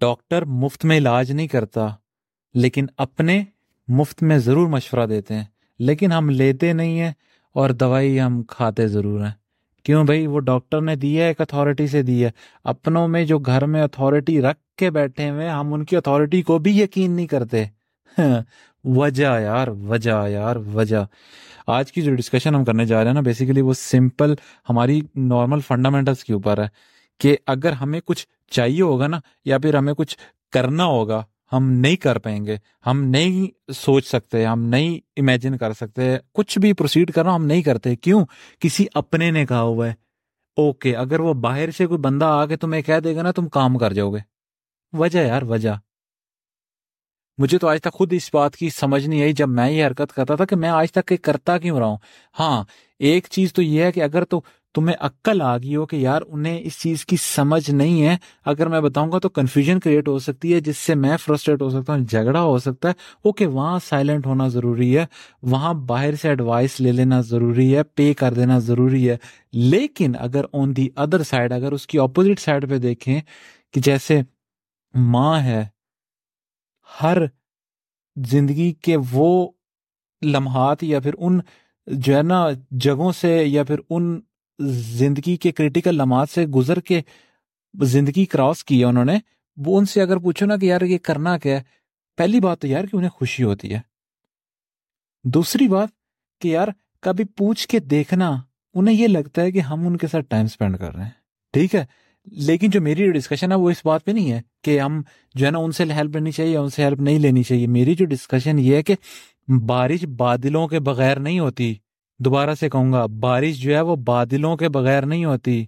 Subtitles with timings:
[0.00, 1.88] Doctor مفت میں علاج نہیں کرتا،
[2.54, 3.44] لیکن اپنے
[3.88, 5.44] مفت میں ضرور مشورہ دیتے ہیں۔
[5.78, 7.12] لیکن ہم لیتے نہیں ہیں
[7.52, 9.32] اور دوائی ہم کھاتے ضرور ہیں۔
[9.82, 12.30] کیوں بھائی؟ وہ ڈاکٹر نے دی ہے، ایک اتھارٹی سے دی ہے۔
[12.64, 16.58] اپنوں میں جو گھر میں اتھارٹی رکھ کے بیٹھے ہوئے ہم ان کی اتھارٹی کو
[16.58, 17.64] بھی یقین نہیں کرتے۔
[18.18, 18.40] ہاں،
[18.84, 21.04] وجہ یار وجہ یار، وجہ۔
[21.66, 24.34] آج کی جو ڈسکشن ہم کرنے جا رہے ہیں نا بیسیکلی وہ سمپل
[24.70, 26.68] ہماری نارمل فنڈامنٹلس کے اوپر ہے۔
[27.18, 30.18] کہ اگر ہمیں کچھ چاہیے ہوگا نا، یا پھر ہمیں کچھ
[30.52, 35.72] کرنا ہوگا، ہم نہیں کر پائیں گے، ہم نہیں سوچ سکتے، ہم نہیں امیجن کر
[35.72, 38.26] سکتے، کچھ بھی پروسیڈ کرنا ہم نہیں کرتے۔ کیوں؟
[38.60, 39.94] کسی اپنے نے کہا ہوا ہے۔
[40.56, 43.48] اوکے، اگر وہ باہر سے کوئی بندہ آ کے تمہیں کہہ دے گا نا، تم
[43.48, 44.18] کام کر جاؤ گے۔
[44.92, 45.70] وجہ یار، وجہ۔
[47.38, 50.12] مجھے تو آج تک خود اس بات کی سمجھ نہیں آئی، جب میں یہ حرکت
[50.14, 51.96] کرتا تھا کہ میں آج تک کرتا کیوں رہا ہوں؟
[52.38, 52.64] ہاں
[52.98, 54.40] ایک چیز تو یہ ہے کہ اگر تو
[54.74, 58.66] تمہیں عقل آ گئی ہو کہ یار انہیں اس چیز کی سمجھ نہیں ہے۔ اگر
[58.66, 61.92] میں بتاؤں گا تو کنفیوژن کریٹ ہو سکتی ہے، جس سے میں فرسٹریٹ ہو سکتا
[61.92, 65.06] ہوں، جھگڑا ہو سکتا ہے۔ اوکے وہاں سائلنٹ ہونا ضروری ہے،
[65.42, 69.16] وہاں باہر سے ایڈوائس لے لینا ضروری ہے پے کر دینا ضروری ہے۔
[69.52, 73.20] لیکن اگر آن دی ادر سائڈ اگر اس کی اپوزٹ سائڈ پہ دیکھیں
[73.72, 74.20] کہ جیسے
[74.94, 75.66] ماں ہے،
[77.02, 77.18] ہر
[78.16, 79.50] زندگی کے وہ
[80.22, 81.40] لمحات یا پھر ان
[81.86, 84.20] جو ہے نا جگہوں سے یا پھر ان
[84.70, 87.00] زندگی کے کریٹیکل لمحات سے گزر کے
[87.74, 89.18] زندگی کراس کی ہے انہوں نے،
[89.56, 91.62] وہ ان سے اگر پوچھو نا کہ یار یہ کرنا کیا ہے،
[92.16, 93.80] پہلی بات تو یار کہ انہیں خوشی ہوتی ہے۔
[95.24, 95.88] دوسری بات
[96.40, 96.68] کہ یار
[97.00, 98.36] کبھی پوچھ کے دیکھنا،
[98.74, 101.10] انہیں یہ لگتا ہے کہ ہم ان کے ساتھ ٹائم اسپینڈ کر رہے ہیں۔
[101.52, 101.84] ٹھیک ہے،
[102.26, 105.02] لیکن جو میری ڈسکشن ہے وہ اس بات پہ نہیں ہے کہ ہم
[105.34, 107.94] جو ہے نا ان سے ہیلپ لینی چاہیے ان سے ہیلپ نہیں لینی چاہیے۔ میری
[107.94, 108.94] جو ڈسکشن یہ ہے کہ
[109.66, 111.74] بارش بادلوں کے بغیر نہیں ہوتی۔
[112.24, 115.66] دوبارہ سے کہوں گا، بارش جو ہے وہ بادلوں کے بغیر نہیں ہوتی۔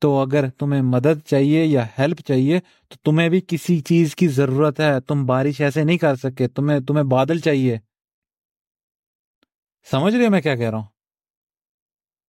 [0.00, 4.80] تو اگر تمہیں مدد چاہیے یا ہیلپ چاہیے، تو تمہیں بھی کسی چیز کی ضرورت
[4.80, 7.78] ہے۔ تم بارش ایسے نہیں کر سکے تمہیں تمہیں بادل چاہیے۔
[9.90, 10.84] سمجھ رہے ہو میں کیا کہہ رہا ہوں؟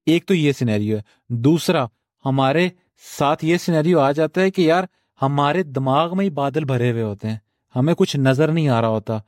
[0.06, 1.86] ایک تو یہ سینیریو ہے۔ دوسرا،
[2.26, 2.70] ہمارے
[3.18, 4.84] ساتھ یہ سینیریو آ جاتا ہے کہ یار،
[5.22, 7.38] ہمارے دماغ میں ہی بادل بھرے ہوئے ہوتے ہیں۔
[7.76, 9.20] ہمیں کچھ نظر نہیں آ رہا ہوتا۔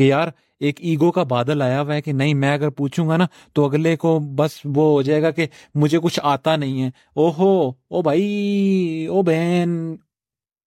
[0.00, 0.28] کہ یار
[0.60, 3.64] ایک ایگو کا بادل آیا ہوا ہے کہ نہیں، میں اگر پوچھوں گا نا تو
[3.64, 7.68] اگلے کو بس وہ ہو جائے گا کہ مجھے کچھ آتا نہیں ہے۔ او ہو
[7.68, 9.96] او بھائی، او بہن،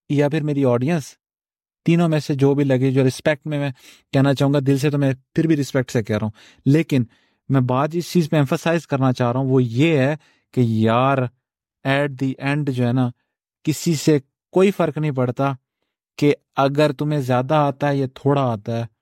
[0.09, 1.03] یا پھر میری آڈینس
[1.85, 3.71] تینوں میں سے جو بھی لگے، جو رسپیکٹ میں میں
[4.13, 6.31] کہنا چاہوں گا، دل سے تو میں پھر بھی رسپیکٹ سے کہہ رہا ہوں۔
[6.65, 7.03] لیکن
[7.49, 10.15] میں بات اس چیز پہ ایمفسائز کرنا چاہ رہا ہوں، وہ یہ ہے
[10.53, 11.17] کہ یار
[11.83, 13.09] ایٹ دی اینڈ جو ہے نا،
[13.63, 14.19] کسی سے
[14.51, 15.53] کوئی فرق نہیں پڑتا
[16.17, 18.92] کہ اگر تمہیں زیادہ آتا ہے یا تھوڑا آتا ہے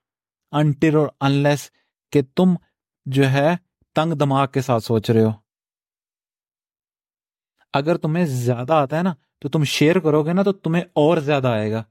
[0.51, 1.71] انٹر اور انلیس
[2.11, 2.49] کہ تم
[3.05, 3.49] جو ہے
[3.95, 5.31] تنگ دماغ کے ساتھ سوچ رہے ہو۔
[7.73, 11.17] اگر تمہیں زیادہ آتا ہے نا تو تم شیئر کرو گے نا تو تمہیں اور
[11.17, 11.83] زیادہ آئے گا۔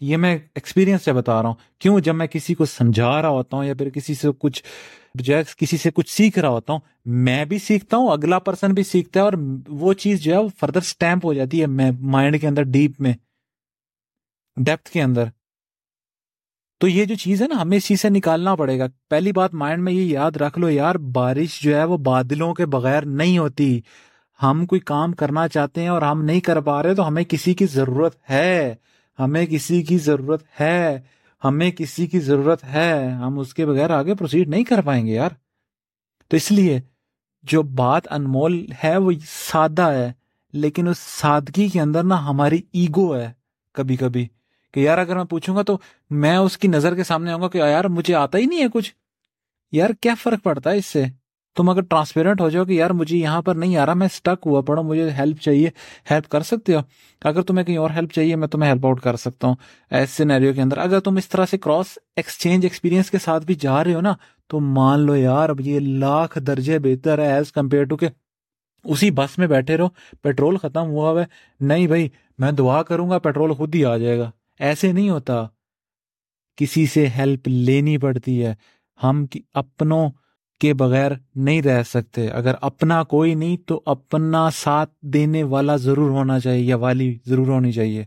[0.00, 3.56] یہ میں ایکسپیرینس سے بتا رہا ہوں۔ کیوں؟ جب میں کسی کو سمجھا رہا ہوتا
[3.56, 4.62] ہوں یا پھر کسی سے کچھ
[5.56, 9.20] کسی سے کچھ سیکھ رہا ہوتا ہوں، میں بھی سیکھتا ہوں، اگلا پرسن بھی سیکھتا
[9.20, 9.32] ہے اور
[9.68, 13.00] وہ چیز جو ہے وہ فردر اسٹیمپ ہو جاتی ہے میں مائنڈ کے اندر ڈیپ
[13.00, 13.12] میں
[14.56, 15.24] ڈیپتھ کے اندر۔
[16.80, 19.54] تو یہ جو چیز ہے نا، ہمیں اس چیز سے نکالنا پڑے گا۔ پہلی بات
[19.54, 23.38] مائنڈ میں یہ یاد رکھ لو یار، بارش جو ہے وہ بادلوں کے بغیر نہیں
[23.38, 23.80] ہوتی۔
[24.42, 27.54] ہم کوئی کام کرنا چاہتے ہیں اور ہم نہیں کر پا رہے تو ہمیں کسی
[27.54, 28.74] کی ضرورت ہے۔
[29.18, 31.00] ہمیں کسی کی ضرورت ہے۔
[31.44, 35.12] ہمیں کسی کی ضرورت ہے۔ ہم اس کے بغیر آگے پروسیڈ نہیں کر پائیں گے
[35.12, 35.30] یار۔
[36.28, 36.80] تو اس لیے
[37.42, 39.12] جو بات انمول ہے وہ
[39.52, 40.12] سادہ ہے،
[40.52, 43.32] لیکن اس سادگی کے اندر نا ہماری ایگو ہے
[43.72, 44.28] کبھی کبھی۔
[44.74, 45.78] کہ یار اگر میں پوچھوں گا تو
[46.10, 48.66] میں اس کی نظر کے سامنے آؤں گا کہ یار مجھے آتا ہی نہیں ہے
[48.72, 48.94] کچھ۔
[49.72, 51.04] یار کیا فرق پڑتا ہے اس سے؟
[51.56, 54.46] تم اگر ٹرانسپیرنٹ ہو جاؤ کہ یار مجھے یہاں پر نہیں آ رہا، میں اسٹک
[54.46, 55.70] ہوا پڑا مجھے ہیلپ چاہیے۔
[56.10, 56.80] ہیلپ کر سکتے ہو؟
[57.24, 59.54] اگر تمہیں کہیں اور ہیلپ چاہیے، میں تمہیں ہیلپ آؤٹ کر سکتا ہوں
[59.90, 63.54] ایسے سینیریو کے اندر۔ اگر تم اس طرح سے کراس ایکسچینج ایکسپیرینس کے ساتھ بھی
[63.54, 64.14] جا رہے ہو نا،
[64.46, 68.08] تو مان لو یار، اب یہ لاکھ درجے بہتر ہے ایز کمپیئر ٹو کہ
[68.84, 69.88] اسی بس میں بیٹھے رہو
[70.22, 71.26] پیٹرول ختم ہوا ہوا ہے۔
[71.60, 72.08] نہیں بھائی،
[72.38, 74.30] میں دعا کروں گا پیٹرول خود ہی آ جائے گا۔
[74.60, 75.46] ایسے نہیں ہوتا۔
[76.56, 78.54] کسی سے ہیلپ لینی پڑتی ہے۔
[79.02, 80.10] ہم اپنوں
[80.60, 86.10] کے بغیر نہیں رہ سکتے۔ اگر اپنا کوئی نہیں تو اپنا ساتھ دینے والا ضرور
[86.10, 88.04] ہونا چاہیے یا والی ضرور ہونی چاہیے۔